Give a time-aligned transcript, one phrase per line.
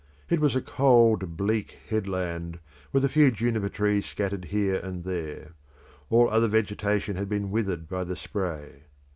[0.31, 2.57] It was a cold, bleak headland,
[2.91, 5.51] with a few juniper trees scattered here and there:
[6.09, 8.85] all other vegetation had been withered by the spray.